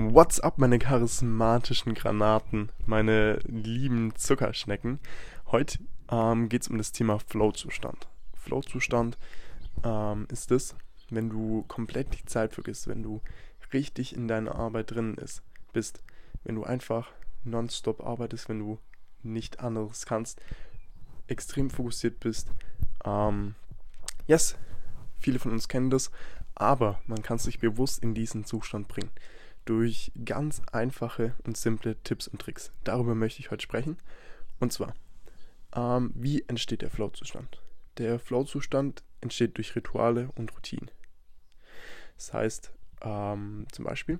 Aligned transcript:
What's 0.00 0.38
up, 0.38 0.58
meine 0.58 0.78
charismatischen 0.78 1.92
Granaten, 1.94 2.70
meine 2.86 3.40
lieben 3.46 4.14
Zuckerschnecken? 4.14 5.00
Heute 5.48 5.80
ähm, 6.08 6.48
geht 6.48 6.62
es 6.62 6.68
um 6.68 6.78
das 6.78 6.92
Thema 6.92 7.18
Flow-Zustand. 7.18 8.06
Flow-Zustand 8.34 9.18
ähm, 9.82 10.28
ist 10.30 10.52
es, 10.52 10.76
wenn 11.10 11.28
du 11.30 11.64
komplett 11.66 12.14
die 12.14 12.24
Zeit 12.26 12.54
vergisst, 12.54 12.86
wenn 12.86 13.02
du 13.02 13.20
richtig 13.72 14.14
in 14.14 14.28
deiner 14.28 14.54
Arbeit 14.54 14.92
drin 14.92 15.14
ist, 15.14 15.42
bist, 15.72 16.00
wenn 16.44 16.54
du 16.54 16.62
einfach 16.62 17.10
nonstop 17.42 18.00
arbeitest, 18.00 18.48
wenn 18.48 18.60
du 18.60 18.78
nicht 19.24 19.58
anderes 19.58 20.06
kannst, 20.06 20.40
extrem 21.26 21.70
fokussiert 21.70 22.20
bist. 22.20 22.52
Ähm, 23.04 23.56
yes, 24.28 24.54
viele 25.18 25.40
von 25.40 25.50
uns 25.50 25.66
kennen 25.66 25.90
das, 25.90 26.12
aber 26.54 27.00
man 27.08 27.20
kann 27.24 27.38
sich 27.38 27.58
bewusst 27.58 28.00
in 28.00 28.14
diesen 28.14 28.44
Zustand 28.44 28.86
bringen 28.86 29.10
durch 29.68 30.12
ganz 30.24 30.62
einfache 30.72 31.34
und 31.44 31.58
simple 31.58 31.96
Tipps 32.02 32.26
und 32.26 32.40
Tricks. 32.40 32.72
Darüber 32.84 33.14
möchte 33.14 33.40
ich 33.40 33.50
heute 33.50 33.62
sprechen. 33.62 33.98
Und 34.60 34.72
zwar, 34.72 34.94
ähm, 35.76 36.10
wie 36.14 36.42
entsteht 36.48 36.80
der 36.80 36.90
Flow-Zustand? 36.90 37.60
Der 37.98 38.18
Flow-Zustand 38.18 39.02
entsteht 39.20 39.58
durch 39.58 39.76
Rituale 39.76 40.30
und 40.36 40.54
Routinen. 40.54 40.90
Das 42.16 42.32
heißt, 42.32 42.72
ähm, 43.02 43.66
zum 43.70 43.84
Beispiel, 43.84 44.18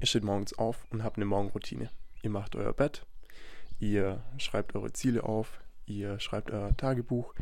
ihr 0.00 0.06
steht 0.08 0.24
morgens 0.24 0.58
auf 0.58 0.86
und 0.90 1.04
habt 1.04 1.18
eine 1.18 1.24
Morgenroutine. 1.24 1.88
Ihr 2.22 2.30
macht 2.30 2.56
euer 2.56 2.72
Bett, 2.72 3.06
ihr 3.78 4.24
schreibt 4.38 4.74
eure 4.74 4.92
Ziele 4.92 5.22
auf, 5.22 5.60
ihr 5.86 6.18
schreibt 6.18 6.50
euer 6.50 6.76
Tagebuch, 6.76 7.32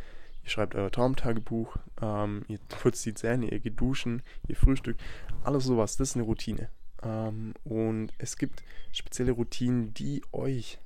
ihr 0.43 0.51
schreibt 0.51 0.75
euer 0.75 0.91
Traumtagebuch, 0.91 1.77
ähm, 2.03 2.45
ihr 2.49 2.59
putzt 2.69 3.07
die 3.07 3.15
Zähne, 3.15 3.51
ihr 3.51 3.61
geht 3.61 3.81
duschen, 3.81 4.23
ihr 4.49 4.57
frühstückt, 4.57 5.01
alles 5.45 5.65
sowas, 5.65 5.97
das 5.97 6.11
ist 6.11 6.17
eine 6.17 6.25
Routine. 6.25 6.69
Ähm, 7.03 7.55
und 7.65 8.13
es 8.19 8.37
gibt 8.37 8.63
spezielle 8.93 9.33
Routinen, 9.33 9.95
die 9.95 10.23
euch 10.33 10.79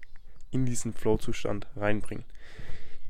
in 0.50 0.66
diesen 0.66 0.92
Flow-Zustand 0.92 1.66
reinbringen. 1.76 2.24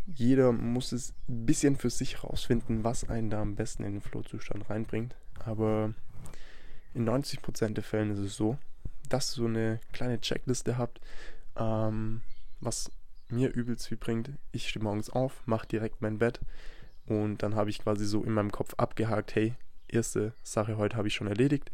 Jeder 0.06 0.53
muss 0.53 0.92
es 0.92 1.14
ein 1.29 1.47
bisschen 1.47 1.77
für 1.77 1.91
sich 1.91 2.23
herausfinden, 2.23 2.84
was 2.84 3.09
einen 3.09 3.31
da 3.31 3.41
am 3.41 3.55
besten 3.55 3.84
in 3.84 3.92
den 3.92 4.03
Flow-Zustand 4.03 4.69
reinbringt. 4.69 5.17
Aber 5.45 5.95
in 6.92 7.09
90% 7.09 7.75
der 7.75 7.84
Fällen 7.84 8.11
ist 8.11 8.19
es 8.19 8.37
so, 8.37 8.59
dass 9.09 9.33
ihr 9.33 9.42
so 9.42 9.47
eine 9.47 9.81
kleine 9.92 10.20
Checkliste 10.20 10.79
habt, 10.79 11.01
ähm, 11.57 12.23
was 12.61 12.91
mir 13.29 13.53
übelst 13.53 13.89
viel 13.89 13.97
bringt. 13.97 14.31
Ich 14.53 14.69
stehe 14.69 14.83
morgens 14.83 15.11
auf, 15.11 15.42
mache 15.47 15.67
direkt 15.67 16.03
mein 16.03 16.19
Bett 16.19 16.41
und 17.07 17.42
dann 17.42 17.55
habe 17.55 17.70
ich 17.70 17.81
quasi 17.81 18.07
so 18.07 18.23
in 18.23 18.33
meinem 18.33 18.53
Kopf 18.53 18.75
abgehakt, 18.77 19.34
hey, 19.34 19.55
erste 19.89 20.34
Sache 20.42 20.77
heute 20.77 20.97
habe 20.97 21.09
ich 21.09 21.14
schon 21.14 21.27
erledigt. 21.27 21.70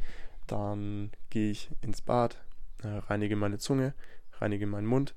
Dann 0.50 1.12
gehe 1.30 1.52
ich 1.52 1.70
ins 1.80 2.02
Bad, 2.02 2.42
äh, 2.82 2.88
reinige 2.88 3.36
meine 3.36 3.58
Zunge, 3.58 3.94
reinige 4.40 4.66
meinen 4.66 4.88
Mund, 4.88 5.14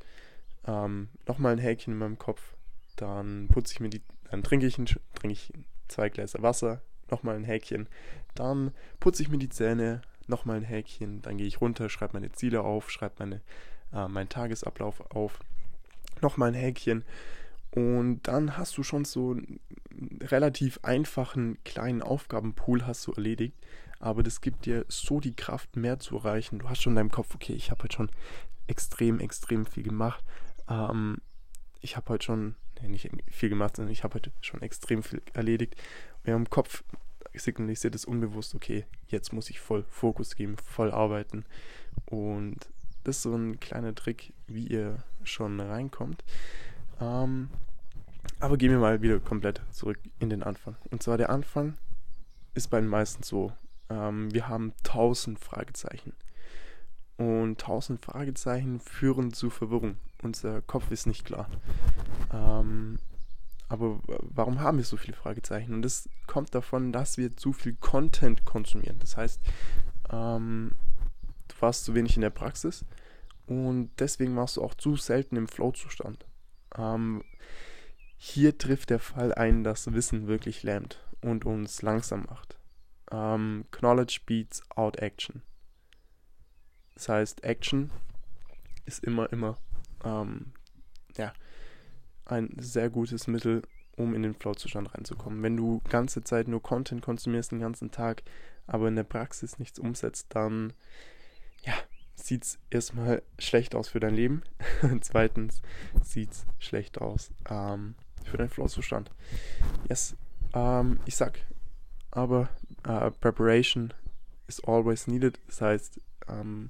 ähm, 0.68 1.10
nochmal 1.28 1.54
ein 1.54 1.60
Häkchen 1.60 1.94
in 1.94 2.00
meinem 2.00 2.20
Kopf, 2.20 2.56
dann 2.98 3.48
putze 3.48 3.74
ich 3.74 3.80
mir 3.80 3.90
die, 3.90 4.04
dann 4.30 4.44
trinke 4.44 4.68
ich, 4.68 4.78
ein, 4.78 4.86
trinke 4.86 5.32
ich 5.32 5.52
zwei 5.88 6.10
Gläser 6.10 6.44
Wasser, 6.44 6.84
nochmal 7.10 7.36
ein 7.36 7.46
Häkchen, 7.46 7.90
dann 8.36 8.74
putze 9.00 9.24
ich 9.24 9.30
mir 9.30 9.40
die 9.40 9.50
Zähne, 9.50 10.04
nochmal 10.28 10.58
ein 10.58 10.64
Häkchen, 10.64 11.24
dann 11.24 11.38
gehe 11.38 11.48
ich 11.48 11.62
runter, 11.62 11.90
schreibe 11.90 12.14
meine 12.14 12.32
Ziele 12.32 12.62
auf, 12.62 12.92
schreibe 12.92 13.16
meine, 13.18 13.42
äh, 13.92 14.08
meinen 14.08 14.30
Tagesablauf 14.30 15.02
auf, 15.16 15.40
nochmal 16.22 16.50
ein 16.50 16.54
Häkchen. 16.54 17.06
Und 17.72 18.28
dann 18.28 18.56
hast 18.56 18.78
du 18.78 18.84
schon 18.84 19.04
so 19.04 19.32
einen 19.32 19.60
relativ 20.22 20.80
einfachen 20.84 21.58
kleinen 21.64 22.04
Aufgabenpool 22.04 22.86
hast 22.86 23.08
du 23.08 23.14
erledigt 23.14 23.58
aber 24.04 24.22
das 24.22 24.42
gibt 24.42 24.66
dir 24.66 24.86
so 24.90 25.22
die 25.22 25.34
Kraft, 25.34 25.78
mehr 25.78 25.98
zu 25.98 26.18
erreichen. 26.18 26.60
Du 26.60 26.70
hast 26.70 26.82
schon 26.82 26.92
in 26.92 26.98
deinem 26.98 27.12
Kopf, 27.12 27.34
okay, 27.36 27.54
ich 27.54 27.72
habe 27.72 27.84
heute 27.84 27.96
schon 27.96 28.12
extrem, 28.68 29.22
extrem 29.22 29.66
viel 29.66 29.84
gemacht. 29.84 30.22
Ähm, 30.68 31.20
ich 31.80 31.96
habe 31.96 32.10
heute 32.10 32.26
schon, 32.26 32.56
nee, 32.82 32.90
nicht 32.90 33.10
viel 33.32 33.48
gemacht, 33.48 33.78
sondern 33.78 33.94
ich 33.94 34.04
habe 34.04 34.16
heute 34.16 34.34
schon 34.42 34.62
extrem 34.62 35.04
viel 35.04 35.22
erledigt. 35.32 35.82
Und 36.26 36.34
im 36.34 36.50
Kopf 36.50 36.84
signalisiert 37.34 37.96
es 37.96 38.04
unbewusst, 38.04 38.56
okay, 38.56 38.86
jetzt 39.08 39.32
muss 39.32 39.50
ich 39.50 39.62
voll 39.62 39.86
Fokus 39.88 40.36
geben, 40.36 40.58
voll 40.58 40.92
arbeiten. 40.92 41.46
Und 42.06 42.58
das 43.06 43.18
ist 43.18 43.24
so 43.24 43.34
ein 43.34 43.62
kleiner 43.62 43.96
Trick, 43.96 44.34
wie 44.48 44.68
ihr 44.68 45.02
schon 45.24 45.62
reinkommt. 45.62 46.26
Ähm, 47.00 47.50
aber 48.42 48.58
gehen 48.58 48.72
wir 48.72 48.80
mal 48.80 49.02
wieder 49.02 49.22
komplett 49.22 49.62
zurück 49.72 50.00
in 50.20 50.30
den 50.30 50.44
Anfang. 50.44 50.76
Und 50.92 51.02
zwar 51.02 51.18
der 51.18 51.30
Anfang 51.30 51.78
ist 52.54 52.70
bei 52.70 52.82
den 52.82 52.90
meisten 52.90 53.24
so, 53.24 53.54
ähm, 53.94 54.34
wir 54.34 54.48
haben 54.48 54.74
tausend 54.84 55.40
Fragezeichen. 55.40 56.14
Und 57.18 57.60
tausend 57.60 58.04
Fragezeichen 58.04 58.80
führen 58.80 59.34
zu 59.34 59.50
Verwirrung. 59.50 59.98
Unser 60.24 60.62
Kopf 60.62 60.90
ist 60.90 61.06
nicht 61.06 61.26
klar. 61.26 61.48
Ähm, 62.34 62.98
aber 63.70 64.00
warum 64.06 64.62
haben 64.62 64.78
wir 64.78 64.86
so 64.86 64.98
viele 64.98 65.16
Fragezeichen? 65.16 65.74
Und 65.74 65.84
das 65.84 66.10
kommt 66.28 66.56
davon, 66.56 66.92
dass 66.92 67.18
wir 67.18 67.36
zu 67.36 67.54
viel 67.54 67.76
Content 67.76 68.46
konsumieren. 68.46 69.00
Das 69.00 69.16
heißt, 69.16 69.42
ähm, 70.12 70.72
du 71.48 71.56
warst 71.60 71.86
zu 71.86 71.94
wenig 71.94 72.16
in 72.16 72.22
der 72.22 72.30
Praxis 72.30 72.84
und 73.46 73.92
deswegen 74.00 74.36
warst 74.36 74.58
du 74.58 74.64
auch 74.64 74.74
zu 74.74 74.96
selten 74.96 75.36
im 75.36 75.48
Flow-Zustand. 75.48 76.26
Ähm, 76.78 77.24
hier 78.18 78.58
trifft 78.58 78.90
der 78.90 79.00
Fall 79.00 79.34
ein, 79.34 79.64
dass 79.64 79.92
Wissen 79.94 80.28
wirklich 80.28 80.64
lähmt 80.64 81.00
und 81.22 81.46
uns 81.46 81.82
langsam 81.82 82.26
macht 82.30 82.58
ähm, 83.14 83.66
Knowledge 83.72 84.22
beats 84.26 84.62
out 84.76 84.98
Action. 84.98 85.42
Das 86.96 87.10
heißt, 87.10 87.44
Action 87.44 87.92
ist 88.86 89.04
immer, 89.04 89.32
immer 89.32 89.58
ähm, 90.04 90.54
ja, 91.16 91.34
ein 92.26 92.56
sehr 92.60 92.90
gutes 92.90 93.28
Mittel, 93.28 93.62
um 93.96 94.16
in 94.16 94.24
den 94.24 94.34
Flow-Zustand 94.34 94.94
reinzukommen. 94.94 95.44
Wenn 95.44 95.58
du 95.58 95.82
ganze 95.90 96.24
Zeit 96.24 96.48
nur 96.48 96.62
Content 96.62 97.02
konsumierst 97.02 97.52
den 97.52 97.60
ganzen 97.60 97.92
Tag, 97.92 98.24
aber 98.66 98.88
in 98.88 98.96
der 98.96 99.04
Praxis 99.04 99.60
nichts 99.60 99.80
umsetzt, 99.80 100.28
dann 100.30 100.74
ja, 101.64 101.74
sieht 102.16 102.44
es 102.44 102.60
erstmal 102.70 103.22
schlecht 103.38 103.76
aus 103.76 103.90
für 103.90 104.00
dein 104.00 104.16
Leben. 104.16 104.42
Zweitens 105.02 105.62
sieht 106.04 106.32
es 106.32 106.46
schlecht 106.60 107.00
aus 107.00 107.32
ähm, 107.50 107.96
für 108.24 108.38
deinen 108.38 108.50
Flow-Zustand. 108.50 109.12
Yes, 109.90 110.16
ähm, 110.54 111.00
ich 111.06 111.16
sag, 111.16 111.40
aber 112.14 112.50
uh, 112.88 113.10
Preparation 113.10 113.94
is 114.48 114.64
always 114.64 115.08
needed. 115.08 115.40
Das 115.48 115.62
heißt, 115.62 116.00
ähm, 116.30 116.70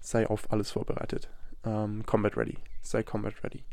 sei 0.00 0.26
auf 0.28 0.50
alles 0.52 0.70
vorbereitet. 0.70 1.28
Ähm, 1.64 2.04
combat 2.06 2.36
ready. 2.36 2.58
Sei 2.82 3.02
combat 3.02 3.42
ready. 3.42 3.64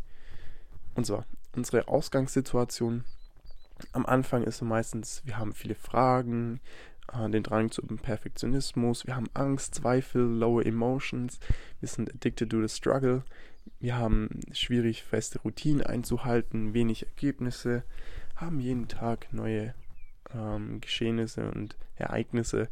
Und 0.96 1.06
zwar, 1.06 1.25
unsere 1.56 1.88
Ausgangssituation 1.88 3.03
am 3.92 4.06
Anfang 4.06 4.44
ist 4.44 4.62
meistens, 4.62 5.22
wir 5.25 5.38
haben 5.38 5.53
viele 5.53 5.75
Fragen, 5.75 6.62
äh, 7.12 7.30
den 7.30 7.44
Drang 7.44 7.69
zum 7.72 7.97
Perfektionismus, 7.97 9.06
wir 9.06 9.16
haben 9.16 9.30
Angst, 9.34 9.75
Zweifel, 9.75 10.22
lower 10.22 10.66
Emotions, 10.66 11.40
wir 11.80 11.90
sind 11.90 12.09
addicted 12.13 12.50
to 12.50 12.66
the 12.66 12.74
struggle, 12.74 13.24
wir 13.80 13.97
haben 13.97 14.40
schwierig 14.52 15.03
feste 15.03 15.40
Routinen 15.40 15.86
einzuhalten, 15.86 16.74
wenig 16.74 17.06
Ergebnisse, 17.06 17.84
haben 18.36 18.59
jeden 18.59 18.88
Tag 18.88 19.28
neue 19.34 19.74
ähm, 20.33 20.81
Geschehnisse 20.81 21.51
und 21.51 21.77
Ereignisse. 21.95 22.69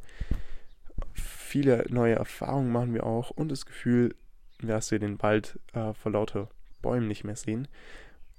Viele 1.14 1.86
neue 1.90 2.16
Erfahrungen 2.16 2.72
machen 2.72 2.94
wir 2.94 3.06
auch 3.06 3.32
und 3.32 3.50
das 3.50 3.66
Gefühl, 3.66 4.16
dass 4.62 4.92
wir 4.92 5.00
den 5.00 5.22
Wald 5.22 5.60
äh, 5.74 5.94
vor 5.94 6.12
lauter 6.12 6.50
Bäumen 6.82 7.08
nicht 7.08 7.24
mehr 7.24 7.36
sehen. 7.36 7.68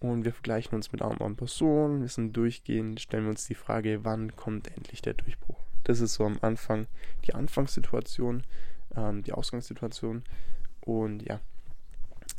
Und 0.00 0.24
wir 0.24 0.32
vergleichen 0.32 0.74
uns 0.74 0.90
mit 0.90 1.00
anderen 1.00 1.36
Personen, 1.36 2.00
wir 2.00 2.08
sind 2.08 2.36
durchgehend, 2.36 3.00
stellen 3.00 3.24
wir 3.24 3.30
uns 3.30 3.46
die 3.46 3.54
Frage, 3.54 4.04
wann 4.04 4.34
kommt 4.34 4.68
endlich 4.76 5.00
der 5.00 5.14
Durchbruch. 5.14 5.60
Das 5.84 6.00
ist 6.00 6.14
so 6.14 6.24
am 6.24 6.38
Anfang 6.40 6.86
die 7.24 7.34
Anfangssituation, 7.34 8.42
ähm, 8.96 9.22
die 9.22 9.32
Ausgangssituation. 9.32 10.24
Und 10.80 11.22
ja, 11.22 11.40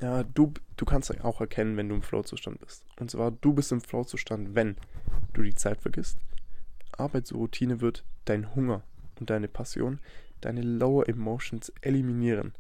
ja 0.02 0.24
du, 0.24 0.54
du 0.76 0.86
kannst 0.86 1.24
auch 1.24 1.40
erkennen, 1.40 1.78
wenn 1.78 1.88
du 1.88 1.96
im 1.96 2.02
Flow-Zustand 2.02 2.60
bist. 2.60 2.84
Und 3.00 3.12
zwar, 3.12 3.32
du 3.32 3.54
bist 3.54 3.72
im 3.72 3.80
Flow-Zustand, 3.80 4.56
wenn 4.56 4.76
du 5.32 5.42
die 5.42 5.56
Zeit 5.56 5.82
vergisst, 5.82 6.18
Arbeitsroutine 7.00 7.82
wird 7.82 8.04
dein 8.26 8.56
Hunger 8.56 8.84
und 9.20 9.30
deine 9.30 9.48
Passion, 9.48 10.00
deine 10.42 10.62
Lower 10.62 11.08
Emotions 11.08 11.72
eliminieren. 11.82 12.54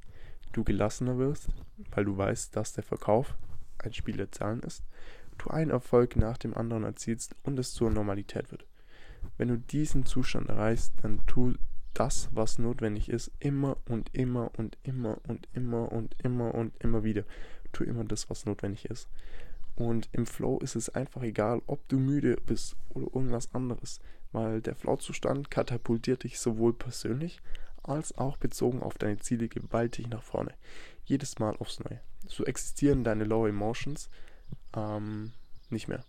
Du 0.51 0.63
gelassener 0.63 1.17
wirst, 1.17 1.49
weil 1.91 2.05
du 2.05 2.17
weißt, 2.17 2.55
dass 2.55 2.73
der 2.73 2.83
Verkauf 2.83 3.35
ein 3.79 3.93
Spiel 3.93 4.17
der 4.17 4.31
Zahlen 4.31 4.61
ist, 4.61 4.83
du 5.37 5.49
einen 5.49 5.71
Erfolg 5.71 6.15
nach 6.15 6.37
dem 6.37 6.55
anderen 6.55 6.83
erzielst 6.83 7.35
und 7.43 7.59
es 7.59 7.73
zur 7.73 7.89
Normalität 7.91 8.51
wird. 8.51 8.65
Wenn 9.37 9.47
du 9.47 9.57
diesen 9.57 10.05
Zustand 10.05 10.49
erreichst, 10.49 10.93
dann 11.01 11.25
tu 11.25 11.53
das, 11.93 12.29
was 12.31 12.59
notwendig 12.59 13.09
ist, 13.09 13.31
immer 13.39 13.77
und 13.87 14.09
immer 14.13 14.51
und 14.57 14.77
immer 14.83 15.17
und 15.27 15.47
immer 15.53 15.91
und 15.91 16.15
immer 16.23 16.53
und 16.53 16.73
immer 16.79 17.03
wieder. 17.03 17.23
Tu 17.71 17.83
immer 17.83 18.03
das, 18.03 18.29
was 18.29 18.45
notwendig 18.45 18.85
ist. 18.85 19.07
Und 19.75 20.09
im 20.11 20.25
Flow 20.25 20.59
ist 20.59 20.75
es 20.75 20.89
einfach 20.89 21.23
egal, 21.23 21.61
ob 21.65 21.87
du 21.87 21.99
müde 21.99 22.37
bist 22.45 22.75
oder 22.89 23.07
irgendwas 23.13 23.53
anderes 23.53 23.99
weil 24.33 24.61
der 24.61 24.75
Flow-Zustand 24.75 25.49
katapultiert 25.49 26.23
dich 26.23 26.39
sowohl 26.39 26.73
persönlich 26.73 27.39
als 27.83 28.17
auch 28.17 28.37
bezogen 28.37 28.81
auf 28.81 28.97
deine 28.97 29.19
Ziele 29.19 29.47
gewaltig 29.47 30.09
nach 30.09 30.23
vorne. 30.23 30.53
Jedes 31.05 31.39
Mal 31.39 31.55
aufs 31.57 31.79
Neue. 31.79 32.01
So 32.27 32.45
existieren 32.45 33.03
deine 33.03 33.25
Low 33.25 33.45
Emotions 33.45 34.09
ähm, 34.75 35.31
nicht 35.69 35.87
mehr. 35.87 36.03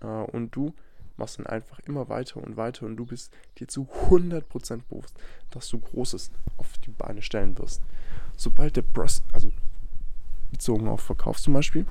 Äh, 0.00 0.06
und 0.06 0.54
du 0.54 0.74
machst 1.16 1.38
dann 1.38 1.46
einfach 1.46 1.78
immer 1.80 2.08
weiter 2.08 2.42
und 2.42 2.56
weiter 2.56 2.86
und 2.86 2.96
du 2.96 3.06
bist 3.06 3.32
dir 3.58 3.68
zu 3.68 3.88
100% 4.08 4.82
bewusst, 4.88 5.16
dass 5.50 5.68
du 5.68 5.78
Großes 5.78 6.30
auf 6.56 6.78
die 6.78 6.90
Beine 6.90 7.22
stellen 7.22 7.56
wirst. 7.58 7.82
Sobald 8.36 8.76
der 8.76 8.82
Pros, 8.82 9.22
also 9.32 9.50
bezogen 10.50 10.88
auf 10.88 11.00
Verkauf 11.00 11.40
zum 11.40 11.54
Beispiel, 11.54 11.86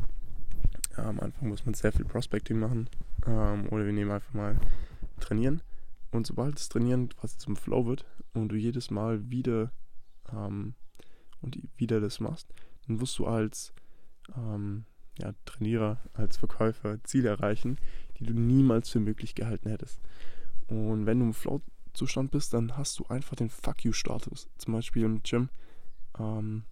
am 0.95 1.19
Anfang 1.19 1.49
muss 1.49 1.65
man 1.65 1.73
sehr 1.73 1.91
viel 1.91 2.05
Prospecting 2.05 2.59
machen 2.59 2.89
ähm, 3.25 3.67
oder 3.71 3.85
wir 3.85 3.93
nehmen 3.93 4.11
einfach 4.11 4.33
mal 4.33 4.59
trainieren 5.19 5.61
und 6.13 6.27
sobald 6.27 6.55
das 6.55 6.69
Trainieren 6.69 7.09
quasi 7.09 7.37
zum 7.37 7.55
Flow 7.55 7.85
wird 7.85 8.05
und 8.33 8.49
du 8.49 8.55
jedes 8.55 8.91
Mal 8.91 9.29
wieder 9.29 9.71
ähm, 10.31 10.75
und 11.41 11.57
wieder 11.77 11.99
das 11.99 12.19
machst, 12.19 12.53
dann 12.87 12.99
wirst 13.01 13.17
du 13.19 13.25
als 13.25 13.73
ähm, 14.35 14.85
ja, 15.19 15.33
Trainierer, 15.45 15.99
als 16.13 16.37
Verkäufer 16.37 17.03
Ziele 17.03 17.29
erreichen, 17.29 17.77
die 18.17 18.25
du 18.25 18.33
niemals 18.33 18.89
für 18.89 18.99
möglich 18.99 19.35
gehalten 19.35 19.69
hättest. 19.69 20.01
Und 20.67 21.05
wenn 21.05 21.19
du 21.19 21.25
im 21.25 21.33
Flow-Zustand 21.33 22.31
bist, 22.31 22.53
dann 22.53 22.77
hast 22.77 22.99
du 22.99 23.05
einfach 23.07 23.35
den 23.35 23.49
Fuck 23.49 23.83
You-Status. 23.83 24.49
Zum 24.57 24.73
Beispiel 24.73 25.03
im 25.03 25.21
Gym, 25.23 25.49
ähm, 26.17 26.63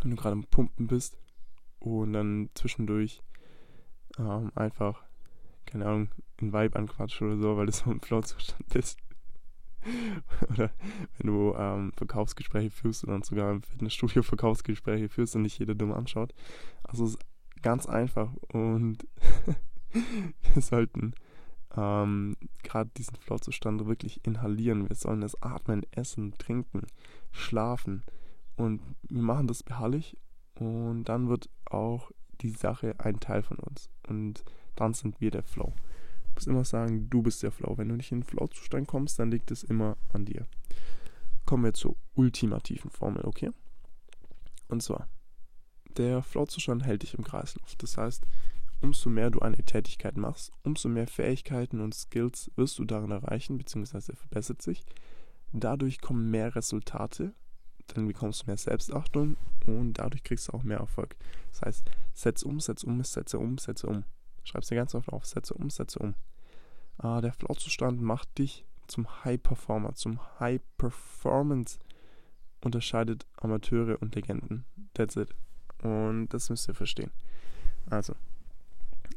wenn 0.00 0.10
du 0.10 0.16
gerade 0.16 0.32
am 0.32 0.44
Pumpen 0.44 0.86
bist 0.86 1.18
und 1.78 2.12
dann 2.12 2.50
zwischendurch 2.54 3.22
ähm, 4.18 4.50
einfach, 4.54 5.04
keine 5.68 5.86
Ahnung, 5.86 6.08
ein 6.40 6.52
Vibe 6.52 6.78
anquatscht 6.78 7.20
oder 7.22 7.36
so, 7.36 7.56
weil 7.56 7.66
du 7.66 7.72
so 7.72 7.90
im 7.90 8.00
Flow-Zustand 8.00 8.68
bist. 8.68 8.98
oder 10.50 10.70
wenn 11.16 11.26
du 11.26 11.54
ähm, 11.56 11.92
Verkaufsgespräche 11.96 12.70
führst 12.70 13.06
dann 13.06 13.22
sogar 13.22 13.52
im 13.52 13.62
Fitnessstudio 13.62 14.22
Verkaufsgespräche 14.22 15.08
führst 15.08 15.36
und 15.36 15.42
nicht 15.42 15.58
jeder 15.58 15.74
dumm 15.74 15.92
anschaut. 15.92 16.34
Also 16.82 17.04
es 17.04 17.10
ist 17.12 17.18
ganz 17.62 17.86
einfach 17.86 18.32
und 18.52 19.06
wir 20.54 20.62
sollten 20.62 21.14
ähm, 21.76 22.36
gerade 22.62 22.90
diesen 22.96 23.16
Flow-Zustand 23.16 23.86
wirklich 23.86 24.24
inhalieren. 24.26 24.88
Wir 24.88 24.96
sollen 24.96 25.20
das 25.20 25.40
atmen, 25.42 25.86
essen, 25.92 26.32
trinken, 26.38 26.86
schlafen 27.30 28.02
und 28.56 28.80
wir 29.08 29.22
machen 29.22 29.46
das 29.46 29.62
beharrlich 29.62 30.16
und 30.54 31.04
dann 31.04 31.28
wird 31.28 31.48
auch 31.66 32.10
die 32.40 32.50
Sache 32.50 32.94
ein 32.98 33.20
Teil 33.20 33.42
von 33.42 33.58
uns 33.58 33.90
und 34.08 34.44
dann 34.78 34.94
sind 34.94 35.20
wir 35.20 35.30
der 35.30 35.42
Flow. 35.42 35.72
Du 35.74 36.34
musst 36.34 36.46
immer 36.46 36.64
sagen, 36.64 37.10
du 37.10 37.22
bist 37.22 37.42
der 37.42 37.50
Flow. 37.50 37.76
Wenn 37.76 37.88
du 37.88 37.96
nicht 37.96 38.12
in 38.12 38.20
den 38.20 38.26
Flow-Zustand 38.26 38.86
kommst, 38.86 39.18
dann 39.18 39.30
liegt 39.30 39.50
es 39.50 39.64
immer 39.64 39.96
an 40.12 40.24
dir. 40.24 40.46
Kommen 41.44 41.64
wir 41.64 41.74
zur 41.74 41.96
ultimativen 42.14 42.90
Formel, 42.90 43.24
okay? 43.24 43.50
Und 44.68 44.82
zwar, 44.82 45.08
der 45.96 46.22
Flow-Zustand 46.22 46.84
hält 46.84 47.02
dich 47.02 47.14
im 47.14 47.24
Kreislauf. 47.24 47.74
Das 47.76 47.96
heißt, 47.96 48.24
umso 48.80 49.10
mehr 49.10 49.30
du 49.30 49.40
eine 49.40 49.56
Tätigkeit 49.56 50.16
machst, 50.16 50.52
umso 50.62 50.88
mehr 50.88 51.08
Fähigkeiten 51.08 51.80
und 51.80 51.94
Skills 51.94 52.52
wirst 52.54 52.78
du 52.78 52.84
darin 52.84 53.10
erreichen, 53.10 53.58
beziehungsweise 53.58 54.14
verbessert 54.14 54.62
sich. 54.62 54.84
Dadurch 55.52 56.00
kommen 56.00 56.30
mehr 56.30 56.54
Resultate, 56.54 57.34
dann 57.88 58.06
bekommst 58.06 58.42
du 58.42 58.46
mehr 58.46 58.58
Selbstachtung 58.58 59.36
und 59.66 59.94
dadurch 59.94 60.22
kriegst 60.22 60.48
du 60.48 60.52
auch 60.52 60.62
mehr 60.62 60.78
Erfolg. 60.78 61.16
Das 61.50 61.62
heißt, 61.62 61.90
setz 62.14 62.42
um, 62.42 62.60
setz 62.60 62.84
um, 62.84 63.02
setze 63.02 63.38
um, 63.38 63.58
setze 63.58 63.88
um. 63.88 64.04
Schreib 64.48 64.62
es 64.62 64.68
dir 64.68 64.76
ganz 64.76 64.94
oft 64.94 65.10
auf, 65.10 65.26
setze 65.26 65.52
um, 65.52 65.68
setze 65.68 65.98
um. 65.98 66.14
Ah, 66.96 67.20
der 67.20 67.34
Flow-Zustand 67.34 68.00
macht 68.00 68.38
dich 68.38 68.64
zum 68.86 69.06
High-Performer, 69.22 69.94
zum 69.94 70.20
High-Performance. 70.40 71.78
Unterscheidet 72.64 73.26
Amateure 73.36 74.00
und 74.00 74.14
Legenden. 74.14 74.64
That's 74.94 75.16
it. 75.16 75.34
Und 75.82 76.28
das 76.30 76.48
müsst 76.48 76.66
ihr 76.66 76.74
verstehen. 76.74 77.10
Also, 77.90 78.14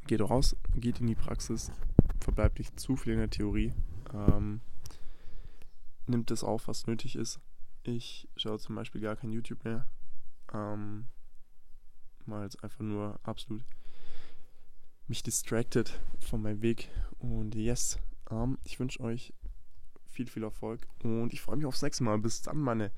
geht 0.05 0.19
raus, 0.19 0.57
geht 0.75 0.99
in 0.99 1.07
die 1.07 1.15
Praxis, 1.15 1.71
verbleibt 2.19 2.59
nicht 2.59 2.77
zu 2.77 2.97
viel 2.97 3.13
in 3.13 3.19
der 3.19 3.29
Theorie. 3.29 3.73
Ähm, 4.13 4.59
nimmt 6.07 6.29
das 6.29 6.43
auf, 6.43 6.67
was 6.67 6.87
nötig 6.87 7.15
ist. 7.15 7.39
Ich 7.83 8.27
schaue 8.35 8.59
zum 8.59 8.75
Beispiel 8.75 8.99
gar 8.99 9.15
kein 9.15 9.31
YouTube 9.31 9.63
mehr. 9.63 9.87
Ähm, 10.53 11.05
mal 12.25 12.43
jetzt 12.43 12.61
einfach 12.65 12.81
nur 12.81 13.17
absolut 13.23 13.63
mich 15.11 15.23
distracted 15.23 15.99
von 16.21 16.41
meinem 16.41 16.61
Weg. 16.61 16.89
Und 17.19 17.53
yes, 17.53 17.99
ähm, 18.31 18.57
ich 18.63 18.79
wünsche 18.79 19.01
euch 19.01 19.33
viel, 20.05 20.27
viel 20.27 20.43
Erfolg 20.43 20.87
und 21.03 21.33
ich 21.33 21.41
freue 21.41 21.57
mich 21.57 21.65
aufs 21.65 21.81
nächste 21.81 22.03
Mal. 22.03 22.17
Bis 22.17 22.41
dann, 22.41 22.57
meine, 22.57 22.91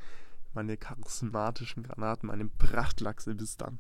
meine 0.54 0.78
charismatischen 0.78 1.84
Granaten, 1.84 2.28
meine 2.28 2.46
Prachtlachse. 2.46 3.34
Bis 3.34 3.58
dann. 3.58 3.80